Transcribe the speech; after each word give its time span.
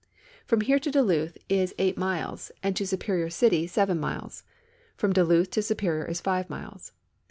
From 0.47 0.61
here 0.61 0.79
to 0.79 0.89
Duluth 0.89 1.37
is 1.47 1.75
eight 1.77 1.95
miles 1.95 2.51
and 2.63 2.75
to 2.75 2.87
Superior 2.87 3.29
City 3.29 3.67
seven 3.67 3.99
miles. 3.99 4.41
From 4.97 5.13
Duluth 5.13 5.51
to 5.51 5.61
Superior 5.61 6.05
is 6.07 6.21
five 6.21 6.49
miles. 6.49 6.91